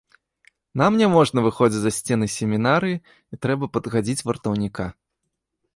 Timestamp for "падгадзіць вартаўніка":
3.77-4.85